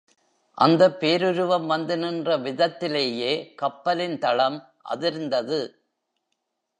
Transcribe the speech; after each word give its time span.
அந்தப் 0.57 0.99
பேருருவம் 0.99 1.69
வந்துநின்ற 1.69 2.41
விதத்திலேயே 2.41 3.53
கப்பலின் 3.55 4.17
தளம் 4.19 4.57
அதிர்ந்தது. 4.89 5.59